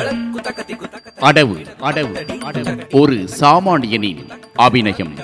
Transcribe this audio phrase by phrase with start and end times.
[0.00, 5.16] அடவு அடவு ஒரு சாமானியனின் அபிநயம்.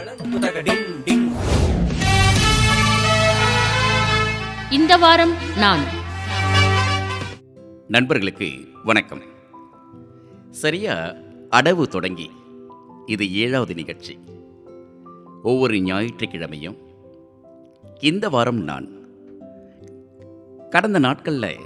[4.71, 5.81] இந்த வாரம் நான்.
[7.89, 8.51] நண்பர்களுக்கு
[8.85, 9.23] வணக்கம்.
[10.51, 11.15] சரியா
[11.51, 12.31] அடவு தொடங்கி
[13.07, 14.19] இது ஏழாவது நிகழ்ச்சி.
[15.43, 16.77] ஒவ்வொரு ஞாயிற்றுக்கிழமையும்
[18.01, 18.89] இந்த வாரம் நான்.
[20.71, 21.57] கடந்த நாட்களில்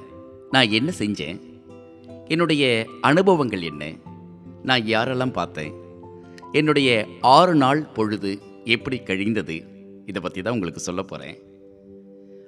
[0.51, 1.50] நான் என்ன செஞ்சேன்?
[2.31, 3.95] என்னுடைய அனுபவங்கள் என்ன?
[4.63, 5.73] நான் யாரெல்லாம் பார்த்தேன்?
[6.53, 9.57] என்னுடைய ஆறு நாள் பொழுது எப்படி கழிந்தது?
[10.07, 11.39] இதை பற்றி தான் உங்களுக்கு சொல்ல போகிறேன்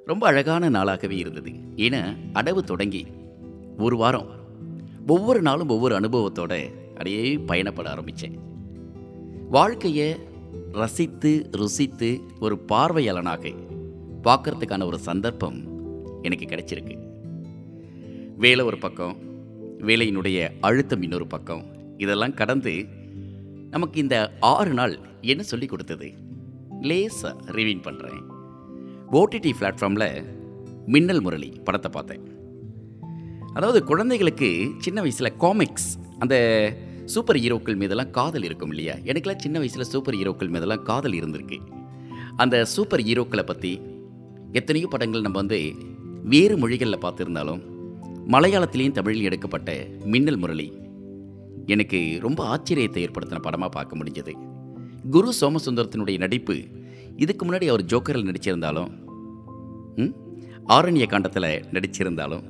[0.05, 1.51] ரொம்ப அழகான நாளாகவே இருந்தது.
[1.77, 3.07] ஏன்னா அடவு தொடங்கி
[3.79, 4.31] ஒரு வாரம்
[5.07, 8.39] ஒவ்வொரு நாளும் ஒவ்வொரு அனுபவத்தோடு அப்படியே பயணப்பட ஆரம்பித்தேன்.
[9.51, 10.17] வாழ்க்கையை
[10.73, 13.55] ரசித்து ருசித்து ஒரு பார்வையாளனாக
[14.25, 15.61] பார்க்கறதுக்கான ஒரு சந்தர்ப்பம்
[16.23, 16.97] எனக்கு கிடைச்சிருக்கு.
[18.37, 19.31] வேலை ஒரு பக்கம்
[19.87, 21.65] வேலையினுடைய அழுத்தம் இன்னொரு பக்கம்.
[21.99, 22.75] இதெல்லாம் கடந்து
[23.71, 26.09] நமக்கு இந்த ஆறு நாள் என்ன சொல்லி கொடுத்தது?
[26.81, 28.21] லேசாக ரிவீன் பண்ணுறேன்
[29.11, 30.25] ஓடிடி பிளாட்ஃபார்மில்
[30.87, 32.25] மின்னல் முரளி படத்தை பார்த்தேன்.
[33.55, 36.37] அதாவது குழந்தைகளுக்கு சின்ன வயசில் காமிக்ஸ் அந்த
[37.05, 38.95] சூப்பர் ஹீரோக்கள் மீதெல்லாம் காதல் இருக்கும் இல்லையா?
[39.05, 41.59] எனக்குலாம் சின்ன வயசில் சூப்பர் ஹீரோக்கள் மீதெல்லாம் காதல் இருந்திருக்கு.
[42.37, 43.81] அந்த சூப்பர் ஹீரோக்களை பற்றி
[44.53, 45.61] எத்தனையோ படங்கள் நம்ம வந்து
[46.25, 47.63] வேறு மொழிகளில் பார்த்துருந்தாலும்
[48.27, 49.71] மலையாளத்திலையும் தமிழில் எடுக்கப்பட்ட
[50.05, 50.69] மின்னல் முரளி.
[51.67, 54.33] எனக்கு ரொம்ப ஆச்சரியத்தை ஏற்படுத்தின படமாக பார்க்க முடிஞ்சது.
[55.11, 56.57] குரு சோமசுந்தரத்தினுடைய நடிப்பு
[57.17, 58.91] இதுக்கு முன்னாடி அவர் ஜோக்கரில் நடிச்சிருந்தாலும்
[59.99, 60.13] ம்,
[60.69, 62.45] ஆரண்ய காண்டத்தில் நடிச்சிருந்தாலும்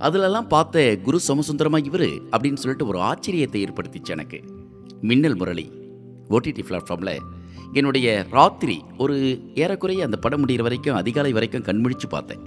[0.00, 4.38] அதிலெல்லாம் பார்த்த குரு சோமசுந்தரமாக இவர் அப்படின்னு சொல்லிட்டு ஒரு ஆச்சரியத்தை ஏற்படுத்திச்சு எனக்கு.
[5.02, 5.66] மின்னல் முரளி
[6.30, 7.14] ஓடிடி பிளாட்ஃபார்மில்
[7.74, 9.14] என்னுடைய ராத்திரி ஒரு
[9.54, 12.42] ஏறக்குறைய அந்த படம் முடிகிற வரைக்கும் அதிகாலை வரைக்கும் கண்முழிச்சு பார்த்தேன்.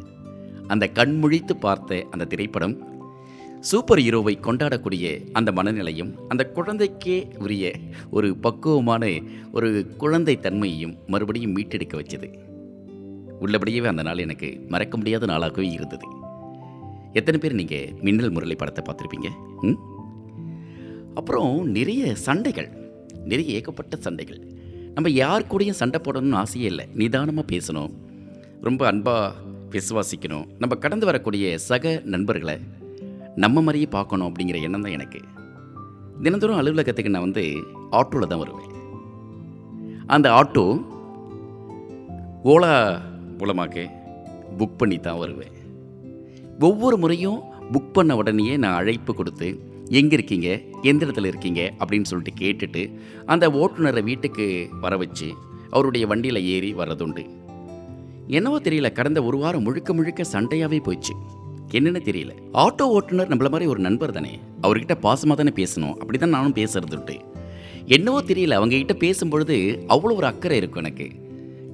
[0.71, 2.89] அந்த கண்முழித்து பார்த்த அந்த திரைப்படம்
[3.59, 7.73] சூப்பர் ஹீரோவை கொண்டாடக்கூடிய அந்த மனநிலையும் அந்த குழந்தைக்கே உரிய
[8.09, 12.37] ஒரு பக்குவமான ஒரு குழந்தை தன்மையையும் மறுபடியும் மீட்டெடுக்க வச்சது.
[13.39, 16.07] உள்ளபடியே அந்த நாள் எனக்கு மறக்க முடியாத நாளாகவே இருந்தது.
[17.13, 19.29] எத்தனை பேர் நீங்கள் மின்னல் முரளி படத்தை பார்த்துருப்பீங்க?
[19.61, 19.77] ம்?
[21.13, 22.69] அப்புறம் நிறைய சண்டைகள்
[23.25, 24.39] நிறைய ஏகப்பட்ட சண்டைகள்.
[24.93, 26.85] நம்ம யார் கூடயும் சண்டை போடணும்னு ஆசையே இல்லை.
[26.93, 27.91] நிதானமாக பேசணும்.
[28.61, 29.35] ரொம்ப அன்பாக
[29.71, 30.45] விசுவாசிக்கணும்.
[30.59, 32.59] நம்ம கடந்து வரக்கூடிய சக நண்பர்களை
[33.35, 35.19] நம்ம மாதிரியே பார்க்கணும் அப்படிங்கிற எண்ணம் தான் எனக்கு.
[36.23, 37.43] தினந்தோறும் அலுவலகத்துக்கு நான் வந்து
[37.91, 38.69] ஆட்டோவில் தான் வருவேன்.
[40.07, 40.65] அந்த ஆட்டோ
[42.43, 43.01] ஓலா
[43.37, 43.89] மூலமாக
[44.57, 45.53] புக் பண்ணி தான் வருவேன்.
[46.59, 47.39] ஒவ்வொரு முறையும்
[47.71, 49.47] புக் பண்ண உடனேயே நான் அழைப்பு கொடுத்து
[49.89, 50.59] எங்கே இருக்கீங்க?
[50.81, 51.73] எந்த இடத்துல இருக்கீங்க?
[51.79, 52.95] அப்படின்னு சொல்லிட்டு கேட்டுட்டு
[53.25, 55.33] அந்த ஓட்டுநரை வீட்டுக்கு வர வச்சு
[55.69, 57.23] அவருடைய வண்டியில் ஏறி வர்றதுண்டு.
[58.31, 61.15] என்னவோ தெரியல கடந்த ஒரு வாரம் முழுக்க முழுக்க சண்டையாகவே போயிடுச்சு.
[61.71, 62.31] என்னென்னு தெரியல.
[62.53, 64.39] ஆட்டோ ஓட்டுநர் நம்மள மாதிரி ஒரு நண்பர் தானே?
[64.61, 65.93] அவர்கிட்ட பாசமாக தானே பேசணும்.
[65.93, 67.19] அப்படி தான் நானும் பேசுறது
[67.85, 71.09] என்னவோ தெரியல அவங்ககிட்ட பேசும்பொழுது அவ்வளோ ஒரு அக்கறை இருக்கும் எனக்கு.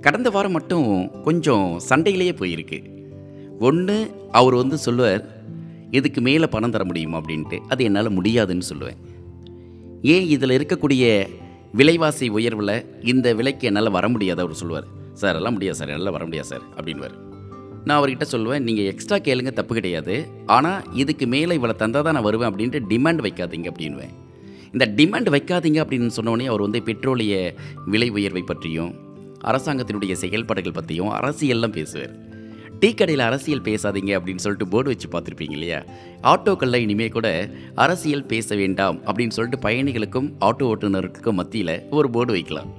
[0.01, 2.89] கடந்த வாரம் மட்டும் கொஞ்சம் சண்டையிலேயே போயிருக்கு.
[3.59, 5.25] ஒன்று அவர் வந்து சொல்லுவார்
[5.91, 7.21] இதுக்கு மேலே பணம் தர முடியுமா?
[7.21, 7.57] அப்படின்ட்டு.
[7.67, 8.97] அது என்னால் முடியாதுன்னு சொல்லுவேன்.
[10.01, 11.27] ஏன் இதில் இருக்கக்கூடிய
[11.71, 14.41] விலைவாசி உயர்வில் இந்த விலைக்கு என்னால் வர முடியாது?
[14.41, 14.96] அவர் சொல்லுவார்.
[15.21, 15.91] சார் எல்லாம் முடியாது சார்.
[15.93, 17.15] என்னால் வர முடியாது சார் அப்படின்வார்
[17.87, 20.15] நான் அவர்கிட்ட சொல்லுவேன் நீங்கள் எக்ஸ்ட்ரா கேளுங்க தப்பு கிடையாது.
[20.55, 24.13] ஆனால் இதுக்கு மேலே இவ்வளோ தந்தால் தான் நான் வருவேன் அப்படின்ட்டு டிமாண்ட் வைக்காதீங்க அப்படின்வேன்
[24.73, 27.35] இந்த டிமாண்ட் வைக்காதீங்க அப்படின்னு சொன்னோடனே அவர் வந்து பெட்ரோலிய
[27.93, 28.91] விலை உயர்வை பற்றியும்
[29.51, 32.13] அரசாங்கத்தினுடைய செயல்பாடுகள் பற்றியும் அரசியல்லாம் பேசுவார்.
[32.81, 35.79] டீ கடையில் அரசியல் பேசாதீங்க அப்படின்னு சொல்லிட்டு போர்டு வச்சு பார்த்துருப்பீங்க இல்லையா?
[36.31, 37.27] ஆட்டோக்களில் இனிமேல் கூட
[37.85, 42.69] அரசியல் பேச வேண்டாம் அப்படின்னு சொல்லிட்டு பயணிகளுக்கும் ஆட்டோ ஓட்டுநருக்கும் மத்தியில் ஒரு போர்டு வைக்கலாம்.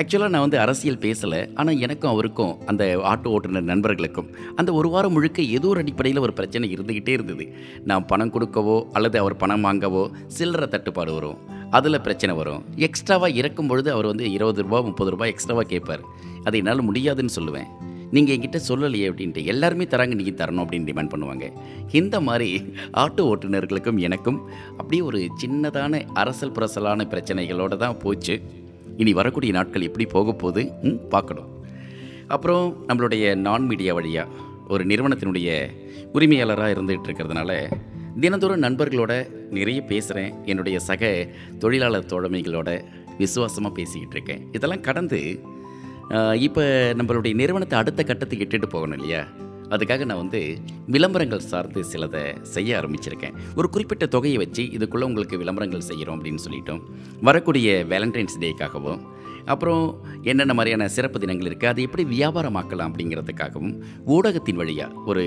[0.00, 4.28] ஆக்சுவலாக நான் வந்து அரசியல் பேசலை ஆனால் எனக்கும் அவருக்கும் அந்த ஆட்டோ ஓட்டுநர் நண்பர்களுக்கும்
[4.60, 7.44] அந்த ஒரு வாரம் முழுக்க ஏதோ ஒரு அடிப்படையில் ஒரு பிரச்சனை இருந்துக்கிட்டே இருந்தது.
[7.90, 10.02] நான் பணம் கொடுக்கவோ அல்லது அவர் பணம் வாங்கவோ
[10.38, 11.38] சில்லறை தட்டுப்பாடு வரும்.
[11.78, 12.64] அதில் பிரச்சனை வரும்.
[12.86, 16.02] எக்ஸ்ட்ராவாக இறக்கும் பொழுது அவர் வந்து இருபது ரூபா முப்பது ரூபாய் எக்ஸ்ட்ராவாக கேட்பார்.
[16.46, 17.70] அது என்னால் முடியாதுன்னு சொல்லுவேன்.
[18.14, 21.44] நீங்கள் என்கிட்ட சொல்லலையே அப்படின்ட்டு எல்லாருமே தராங்க நீங்கள் தரணும் அப்படின்னு டிமாண்ட் பண்ணுவாங்க.
[22.00, 22.50] இந்த மாதிரி
[23.04, 24.38] ஆட்டோ ஓட்டுநர்களுக்கும் எனக்கும்
[24.80, 28.36] அப்படியே ஒரு சின்னதான அரசல் புரசலான பிரச்சனைகளோடு தான் போச்சு.
[28.96, 31.50] இனி வரக்கூடிய நாட்கள் எப்படி போக போகுது ம், பார்க்கணும்.
[32.28, 34.30] அப்புறம் நம்மளுடைய நான் மீடியா வழியாக
[34.68, 35.48] ஒரு நிறுவனத்தினுடைய
[36.12, 37.52] உரிமையாளராக இருந்துகிட்டு இருக்கிறதுனால
[38.20, 39.12] தினந்தோறும் நண்பர்களோட
[39.50, 41.02] நிறைய பேசுகிறேன் என்னுடைய சக
[41.58, 42.70] தொழிலாளர் தோழமைகளோட
[43.18, 44.48] விசுவாசமாக பேசிக்கிட்டு இருக்கேன்.
[44.52, 45.20] இதெல்லாம் கடந்து
[46.38, 46.64] இப்போ
[46.96, 49.22] நம்மளுடைய நிறுவனத்தை அடுத்த கட்டத்துக்கு இட்டுட்டு போகணும் இல்லையா?
[49.74, 50.40] அதுக்காக நான் வந்து
[50.94, 52.24] விளம்பரங்கள் சார்ந்து சிலதை
[52.54, 53.36] செய்ய ஆரம்பிச்சிருக்கேன்.
[53.58, 56.84] ஒரு குறிப்பிட்ட தொகையை வச்சு இதுக்குள்ளே உங்களுக்கு விளம்பரங்கள் செய்கிறோம் அப்படின்னு சொல்லிட்டோம்.
[57.20, 59.02] வரக்கூடிய வேலண்டைன்ஸ் டேக்காகவும்
[59.52, 59.82] அப்புறம்
[60.22, 63.74] என்னென்ன மாதிரியான சிறப்பு தினங்கள் இருக்குது அதை எப்படி வியாபாரமாக்கலாம் அப்படிங்கிறதுக்காகவும்
[64.14, 65.24] ஊடகத்தின் வழியாக ஒரு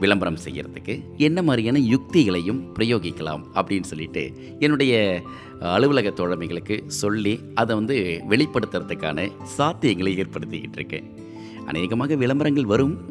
[0.00, 4.24] விளம்பரம் செய்கிறதுக்கு என்ன மாதிரியான யுக்திகளையும் பிரயோகிக்கலாம் அப்படின்னு சொல்லிட்டு
[4.58, 4.94] என்னுடைய
[5.76, 7.96] அலுவலக தோழமைகளுக்கு சொல்லி அதை வந்து
[8.28, 9.28] வெளிப்படுத்துறதுக்கான
[9.58, 11.19] சாத்தியங்களை ஏற்படுத்திக்கிட்டு இருக்கேன்.
[11.66, 13.10] அநேகமாக விளம்பரங்கள் வரும்.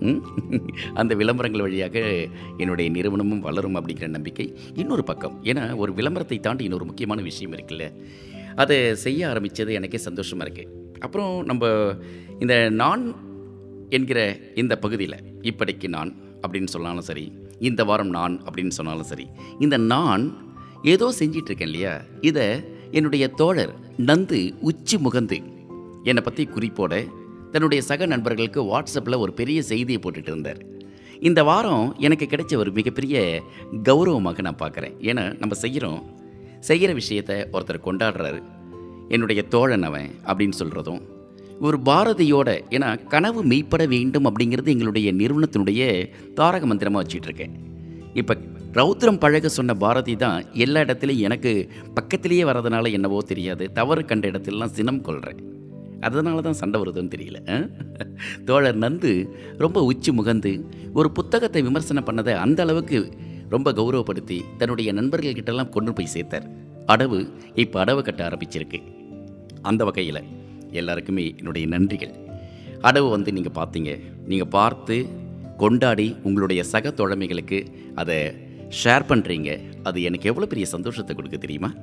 [0.94, 5.44] அந்த விளம்பரங்கள் வழியாக என்னுடைய நிறுவனமும் வளரும் அப்படிங்கிற நம்பிக்கை இன்னொரு பக்கம்.
[5.44, 7.92] ஏன்னா ஒரு விளம்பரத்தை தாண்டி இன்னொரு முக்கியமான விஷயம் இருக்குல்ல.
[8.56, 11.94] அதை செய்ய ஆரம்பித்தது எனக்கே சந்தோஷமாக இருக்குது அப்புறம் நம்ம
[12.40, 13.16] இந்த நான்
[13.90, 19.28] என்கிற இந்த பகுதியில் இப்படிக்கு நான் அப்படின்னு சொன்னாலும் சரி இந்த வாரம் நான் அப்படின்னு சொன்னாலும் சரி
[19.60, 20.38] இந்த நான்
[20.84, 22.02] ஏதோ செஞ்சிட்ருக்கேன் இல்லையா?
[22.22, 22.62] இதை
[22.92, 25.44] என்னுடைய தோழர் நந்து உச்சி முகந்து
[26.04, 27.08] என்னை பற்றி குறிப்போட
[27.52, 30.60] தன்னுடைய சக நண்பர்களுக்கு வாட்ஸ்அப்பில் ஒரு பெரிய செய்தியை போட்டுட்டு இருந்தார்.
[31.20, 33.44] இந்த வாரம் எனக்கு கிடைச்ச ஒரு மிகப்பெரிய
[33.84, 34.96] கௌரவமாக நான் பார்க்குறேன்.
[35.00, 36.02] ஏன்னா நம்ம செய்கிறோம்.
[36.60, 38.42] செய்கிற விஷயத்தை ஒருத்தர் கொண்டாடுறாரு.
[39.10, 41.02] என்னுடைய தோழன் அவன் அப்படின்னு சொல்கிறதும்
[41.60, 45.82] ஒரு பாரதியோட ஏன்னா கனவு மெய்ப்பட வேண்டும் அப்படிங்கிறது எங்களுடைய நிறுவனத்தினுடைய
[46.40, 47.56] தாரக மந்திரமாக வச்சிட்ருக்கேன்.
[48.14, 48.34] இப்போ
[48.74, 51.52] ரௌத்ரம் பழக சொன்ன பாரதி தான் எல்லா இடத்துலையும் எனக்கு
[51.94, 53.66] பக்கத்திலேயே வரதுனால என்னவோ தெரியாது.
[53.72, 55.42] தவறு கண்ட இடத்துலலாம் சினம் கொள்கிறேன்
[56.02, 57.38] அதனால தான் சண்டை வருதுன்னு தெரியல.
[57.50, 57.58] ஆ?
[58.46, 63.14] தோழர் நந்து ரொம்ப உச்சி முகந்து ஒரு புத்தகத்தை விமர்சனம் பண்ணதை அந்த அளவுக்கு
[63.50, 66.44] ரொம்ப கௌரவப்படுத்தி தன்னுடைய நண்பர்கள்கிட்டலாம் கொண்டு போய் சேர்த்தார்.
[66.86, 68.80] அடவு இப்போ அடவு கட்ட ஆரம்பிச்சிருக்கு.
[69.62, 70.22] அந்த வகையில்
[70.72, 72.14] எல்லாருக்குமே என்னுடைய நன்றிகள்.
[72.82, 75.06] அடவு வந்து நீங்கள் பார்த்தீங்க நீங்கள் பார்த்து
[75.58, 77.60] கொண்டாடி உங்களுடைய சக தோழமைகளுக்கு
[77.96, 78.34] அதை
[78.84, 81.74] ஷேர் பண்ணுறீங்க அது எனக்கு எவ்வளோ பெரிய சந்தோஷத்தை கொடுக்க தெரியுமா?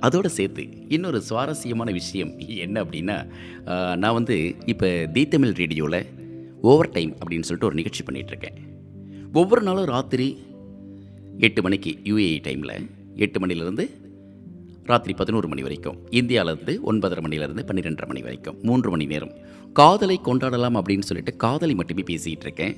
[0.00, 3.26] அதோடு சேர்த்து இன்னொரு சுவாரஸ்யமான விஷயம் என்ன அப்படின்னா
[3.96, 6.06] நான் வந்து இப்போ தி தமிழ் ரேடியோவில்
[6.60, 8.56] ஓவர் டைம் அப்படின்னு சொல்லிட்டு ஒரு நிகழ்ச்சி பண்ணிகிட்ருக்கேன்
[9.32, 10.38] ஒவ்வொரு நாளும் ராத்திரி
[11.38, 13.88] எட்டு மணிக்கு யூஏஇ டைமில் எட்டு மணிலேருந்து
[14.84, 19.30] ராத்திரி பதினோரு மணி வரைக்கும் இந்தியாவிலேருந்து ஒன்பதரை மணிலேருந்து பன்னிரெண்டரை மணி வரைக்கும் மூன்று மணி நேரம்.
[19.72, 22.76] காதலை கொண்டாடலாம் அப்படின்னு சொல்லிட்டு காதலை மட்டுமே பேசிகிட்டு இருக்கேன்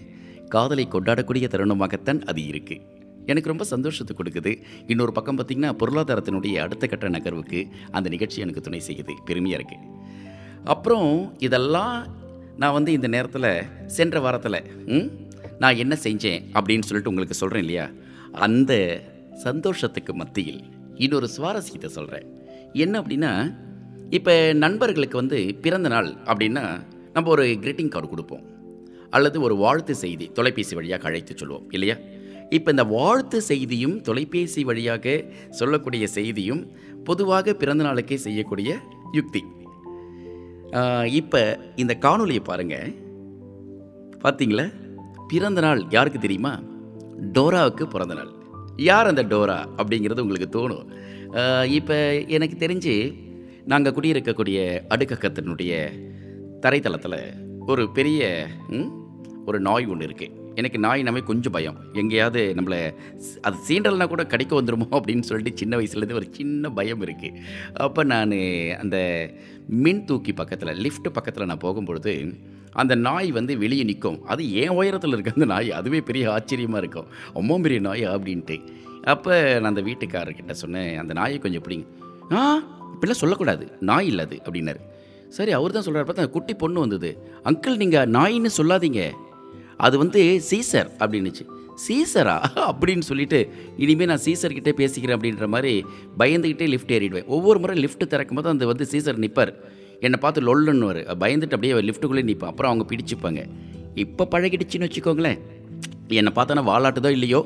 [0.48, 2.93] காதலை கொண்டாடக்கூடிய தருணமாகத்தான் அது இருக்குது
[3.26, 4.52] எனக்கு ரொம்ப சந்தோஷத்தை கொடுக்குது.
[4.86, 7.60] இன்னொரு பக்கம் பார்த்திங்கன்னா பொருளாதாரத்தினுடைய அடுத்த கட்ட நகர்வுக்கு
[7.90, 9.14] அந்த நிகழ்ச்சி எனக்கு துணை செய்யுது.
[9.24, 9.90] பெருமையாக இருக்குது
[10.66, 11.10] அப்புறம்
[11.40, 11.96] இதெல்லாம்
[12.58, 13.48] நான் வந்து இந்த நேரத்தில்
[13.88, 14.58] சென்ற வாரத்தில்
[14.90, 15.08] ம்,
[15.60, 17.86] நான் என்ன செஞ்சேன் அப்படின்னு சொல்லிட்டு உங்களுக்கு சொல்கிறேன் இல்லையா?
[18.38, 18.72] அந்த
[19.44, 20.62] சந்தோஷத்துக்கு மத்தியில்
[20.96, 22.26] இன்னொரு சுவாரஸ்யத்தை சொல்கிறேன்
[22.76, 23.32] என்ன அப்படின்னா
[24.12, 26.64] இப்போ நண்பர்களுக்கு வந்து பிறந்த நாள் அப்படின்னா
[27.14, 28.44] நம்ம ஒரு கிரீட்டிங் கார்டு கொடுப்போம்.
[29.12, 31.96] அல்லது ஒரு வாழ்த்து செய்தி தொலைபேசி வழியாக அழைத்து சொல்லுவோம் இல்லையா?
[32.56, 35.14] இப்போ இந்த வாழ்த்து செய்தியும் தொலைபேசி வழியாக
[35.58, 36.62] சொல்லக்கூடிய செய்தியும்
[37.08, 38.70] பொதுவாக பிறந்த நாளுக்கே செய்யக்கூடிய
[39.18, 39.42] யுக்தி.
[41.20, 41.42] இப்போ
[41.82, 42.92] இந்த காணொலியை பாருங்கள்
[44.24, 44.66] பார்த்தீங்களா
[45.32, 46.54] பிறந்த நாள் யாருக்கு தெரியுமா?
[47.36, 48.30] டோராவுக்கு பிறந்த நாள்.
[48.88, 50.86] யார் அந்த டோரா அப்படிங்கிறது உங்களுக்கு தோணும்.
[51.78, 51.98] இப்போ
[52.36, 52.94] எனக்கு தெரிஞ்சு
[53.72, 54.58] நாங்கள் குடியிருக்கக்கூடிய
[54.94, 55.72] அடுக்கக்கத்தினுடைய
[56.64, 57.20] தரைத்தளத்தில்
[57.72, 58.22] ஒரு பெரிய
[59.48, 61.76] ஒரு நாய் ஒன்று இருக்குது எனக்கு நாய்னாவே கொஞ்சம் பயம்.
[61.92, 62.94] எங்கேயாவது நம்மளை
[63.40, 67.40] அது சீண்டல்னா கூட கடிக்க வந்துருமோ அப்படின்னு சொல்லிட்டு சின்ன வயசுலேருந்து ஒரு சின்ன பயம் இருக்குது
[67.74, 68.34] அப்போ நான்
[68.78, 68.98] அந்த
[69.68, 72.34] மின் தூக்கி பக்கத்தில் லிஃப்ட் பக்கத்தில் நான் போகும்பொழுது
[72.72, 74.24] அந்த நாய் வந்து வெளியே நிற்கும்.
[74.24, 77.06] அது ஏன் உயரத்தில் இருக்க அந்த நாய் அதுவே பெரிய ஆச்சரியமாக இருக்கும்.
[77.34, 78.56] ரொம்ப பெரிய நாய் அப்படின்ட்டு.
[79.04, 81.84] அப்போ நான் அந்த வீட்டுக்காரர்கிட்ட சொன்னேன் அந்த நாயை கொஞ்சம் பிடிங்க
[82.32, 82.62] ஆ?
[82.94, 83.64] இப்படிலாம் சொல்லக்கூடாது.
[83.80, 84.80] நாய் இல்லை அது அப்படின்னாரு.
[85.28, 87.10] சரி அவர் தான் சொல்கிறார் பார்த்தா குட்டி பொண்ணு வந்தது.
[87.44, 89.00] அங்கிள் நீங்கள் நாயின்னு சொல்லாதீங்க.
[89.86, 91.44] அது வந்து சீசர் அப்படின்னுச்சு.
[91.86, 92.34] சீசரா?
[92.70, 93.38] அப்படின்னு சொல்லிட்டு
[93.84, 95.72] இனிமேல் நான் சீசர்கிட்டே பேசிக்கிறேன் அப்படின்ற மாதிரி
[96.18, 97.26] பயந்துக்கிட்டே லிஃப்ட் ஏறிடுவேன்.
[97.36, 99.52] ஒவ்வொரு முறை லிஃப்ட் திறக்கும் போது அந்த வந்து சீசர் நிற்பார்
[100.06, 100.88] என்னை பார்த்து லொல்லுன்னு
[101.22, 103.42] பயந்துட்டு அப்படியே லிஃப்ட்டுக்குள்ளே நிற்பா அப்புறம் அவங்க பிடிச்சிப்பாங்க.
[104.04, 105.40] இப்போ பழகிடுச்சின்னு வச்சுக்கோங்களேன்.
[106.18, 107.40] என்னை பார்த்தோன்னா வாலாட்டுதோ இல்லையோ?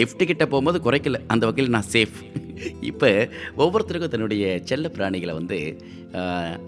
[0.00, 1.18] லிஃப்ட்டு கிட்டே போகும்போது குறைக்கல.
[1.32, 2.18] அந்த வகையில் நான் சேஃப்
[2.90, 3.08] இப்போ
[3.62, 5.58] ஒவ்வொருத்தருக்கும் தன்னுடைய செல்ல பிராணிகளை வந்து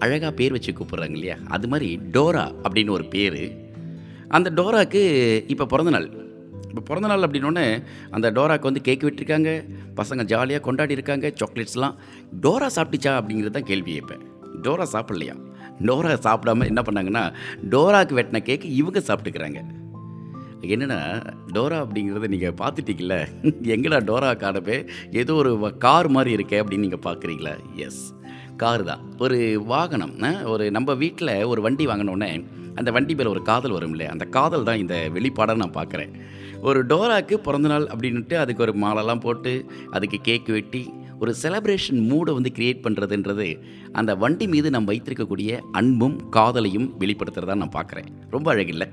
[0.05, 1.37] அழகாக பேர் வச்சு கூப்பிட்றாங்க இல்லையா?
[1.55, 3.39] அது மாதிரி டோரா அப்படின்னு ஒரு பேர்.
[4.29, 5.01] அந்த டோராக்கு
[5.47, 6.07] இப்போ பிறந்தநாள்
[6.69, 9.51] இப்போ பிறந்தநாள் அப்படின்னோடனே அந்த டோராக்கு வந்து கேக் விட்டுருக்காங்க
[9.95, 11.95] பசங்க ஜாலியாக கொண்டாடி இருக்காங்க சாக்லேட்ஸ்லாம்
[12.43, 14.23] டோரா சாப்பிட்டுச்சா அப்படிங்கிறது தான் கேள்வி கேட்பேன்.
[14.61, 15.35] டோரா சாப்பிட்லையா?
[15.81, 17.23] டோரா சாப்பிடாம என்ன பண்ணாங்கன்னா
[17.69, 19.61] டோராக்கு வெட்டின கேக்கு இவங்க சாப்பிட்டுக்கிறாங்க.
[20.61, 20.99] என்னென்னா
[21.53, 23.17] டோரா அப்படிங்கிறத நீங்கள் பார்த்துட்டீங்கள
[23.75, 27.55] எங்கடா டோரா காணவே ஏதோ ஒரு கார் மாதிரி இருக்கே அப்படின்னு நீங்கள் பார்க்குறீங்களா?
[27.75, 28.15] எஸ்
[28.57, 29.01] கார் தான்.
[29.19, 32.31] ஒரு வாகனம் ஒரு நம்ம வீட்டில் ஒரு வண்டி வாங்கினோடனே
[32.77, 36.13] அந்த வண்டி மேலே ஒரு காதல் வரும் இல்லையா அந்த காதல் தான் இந்த வெளிப்பாடாக நான் பார்க்குறேன்
[36.61, 39.53] ஒரு டோராக்கு பிறந்தநாள் அப்படின்ட்டு அதுக்கு ஒரு மாலைலாம் போட்டு
[39.91, 40.83] அதுக்கு கேக் வெட்டி
[41.19, 43.47] ஒரு செலப்ரேஷன் மூடை வந்து கிரியேட் பண்ணுறதுன்றது
[43.91, 48.87] அந்த வண்டி மீது நம்ம வைத்திருக்கக்கூடிய அன்பும் காதலையும் வெளிப்படுத்துகிறதா நான் பார்க்குறேன் ரொம்ப அழகில்லை?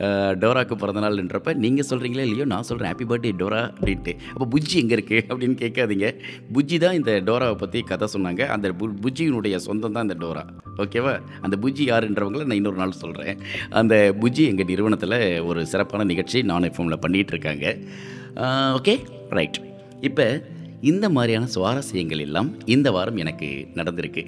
[0.00, 4.94] அஹ், டோராக்கு பிறந்தநாள்ன்றப்ப நீங்கள் சொல்கிறீங்களே இல்லையோ நான் சொல்கிறேன் ஹாப்பி பர்த்டே டோரா அப்படின்ட்டு அப்போ புஜ்ஜி எங்கே
[4.96, 6.08] இருக்குது அப்படின்னு கேட்காதீங்க.
[6.54, 8.42] புஜ்ஜி தான் இந்த டோராவை பற்றி கதை சொன்னாங்க.
[8.54, 10.44] அந்த பு புஜ்ஜியினுடைய சொந்தம் தான் இந்த டோரா.
[10.78, 13.36] ஓகேவா அந்த புஜ்ஜி யாருன்றவங்கள நான் இன்னொரு நாள் சொல்கிறேன்
[13.74, 17.66] அந்த புஜ்ஜி எங்கள் நிறுவனத்தில் ஒரு சிறப்பான நிகழ்ச்சி நான் எஃப்எம்மில் பண்ணிகிட்டு இருக்காங்க
[18.74, 18.94] ஓகே
[19.30, 19.58] ரைட்
[20.02, 20.26] இப்போ
[20.84, 24.22] இந்த மாதிரியான சுவாரஸ்யங்கள் எல்லாம் இந்த வாரம் எனக்கு நடந்திருக்கு.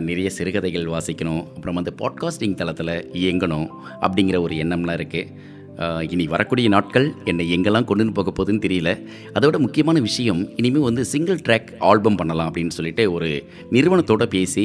[0.00, 1.42] நிறைய சிறுகதைகள் வாசிக்கணும்.
[1.54, 3.66] அப்புறம் வந்து பாட்காஸ்டிங் தளத்தில் இயங்கணும்
[4.00, 8.90] அப்படிங்கிற ஒரு எண்ணம்லாம் இருக்குது இனி வரக்கூடிய நாட்கள் என்னை எங்கெல்லாம் கொண்டு போக போகுதுன்னு தெரியல.
[9.34, 14.64] அதோட முக்கியமான விஷயம் இனிமேல் வந்து சிங்கிள் ட்ராக் ஆல்பம் பண்ணலாம் அப்படின்னு சொல்லிட்டு ஒரு நிறுவனத்தோட பேசி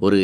[0.00, 0.20] ஒரு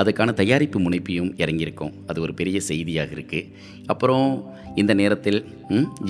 [0.00, 1.92] அதுக்கான தயாரிப்பு முனைப்பையும் இறங்கியிருக்கோம்.
[2.06, 3.48] அது ஒரு பெரிய செய்தியாக இருக்குது
[3.86, 4.28] அப்புறம்
[4.74, 5.38] இந்த நேரத்தில்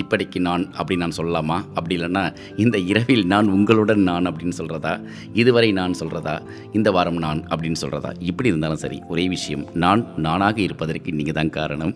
[0.02, 1.58] இப்படிக்கு நான் அப்படி நான் சொல்லலாமா?
[1.76, 2.24] அப்படி இல்லைன்னா
[2.56, 4.94] இந்த இரவில் நான் உங்களுடன் நான் அப்படின்னு சொல்கிறதா
[5.32, 6.36] இதுவரை நான் சொல்கிறதா
[6.72, 11.54] இந்த வாரம் நான் அப்படின்னு சொல்கிறதா இப்படி இருந்தாலும் சரி ஒரே விஷயம் நான் நானாக இருப்பதற்கு நீங்கள் தான்
[11.58, 11.94] காரணம்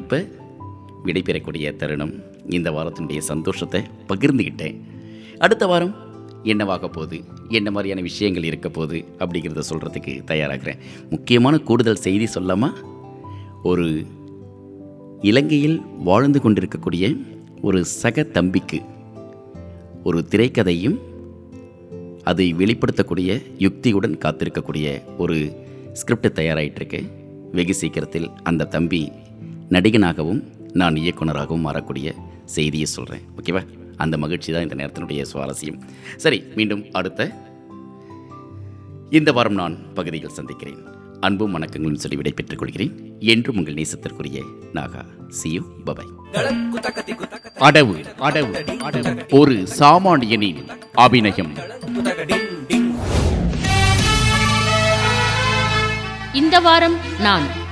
[0.00, 0.20] இப்போ
[1.06, 2.14] விடைபெறக்கூடிய தருணம்
[2.56, 4.78] இந்த வாரத்தினுடைய சந்தோஷத்தை பகிர்ந்துக்கிட்டேன்
[5.38, 5.94] அடுத்த வாரம்
[6.42, 7.24] என்னவாக போகுது?
[7.48, 9.04] என்ன மாதிரியான விஷயங்கள் இருக்க போகுது?
[9.18, 10.78] அப்படிங்கிறத சொல்கிறதுக்கு தயாராகிறேன்.
[11.10, 12.72] முக்கியமான கூடுதல் செய்தி சொல்லாமல்
[13.62, 14.06] ஒரு
[15.20, 17.14] இலங்கையில் வாழ்ந்து கொண்டிருக்கக்கூடிய
[17.62, 18.80] ஒரு சக தம்பிக்கு
[20.04, 20.98] ஒரு திரைக்கதையும்
[22.22, 27.08] அதை வெளிப்படுத்தக்கூடிய யுக்தியுடன் காத்திருக்கக்கூடிய ஒரு ஸ்கிரிப்ட் தயாராகிட்டுருக்கு
[27.52, 29.12] வெகு சீக்கிரத்தில் அந்த தம்பி
[29.68, 30.42] நடிகனாகவும்
[30.72, 32.12] நான் இயக்குனராகவும் மாறக்கூடிய
[32.44, 33.62] செய்தியை சொல்கிறேன் ஓகேவா?
[33.98, 35.80] அந்த மகிழ்ச்சி தான் இந்த நேரத்தினுடைய சுவாரஸ்யம்.
[36.16, 37.30] சரி மீண்டும் அடுத்த.
[39.10, 40.86] இந்த வாரம் நான் பகுதியில் சந்திக்கிறேன்.
[41.20, 43.16] அன்பும் வணக்கங்களும் சொல்லி விடை பெற்றுக் கொள்கிறேன்.
[43.18, 44.42] என்றும் உங்கள் நேசத்திற்குரிய
[44.74, 45.04] நாகா.
[45.42, 46.16] சியு பபாய்
[47.58, 48.54] அடவு அடவு
[48.88, 49.38] அடவு.
[49.38, 51.52] ஒரு சாமானியனின் அபிநயம்.
[56.32, 57.66] இந்த வாரம் நான்